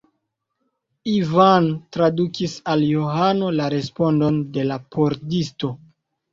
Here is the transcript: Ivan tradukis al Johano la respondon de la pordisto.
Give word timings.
Ivan 1.11 1.67
tradukis 1.97 2.57
al 2.75 2.87
Johano 2.87 3.53
la 3.61 3.71
respondon 3.77 4.43
de 4.59 4.67
la 4.73 4.83
pordisto. 4.99 5.75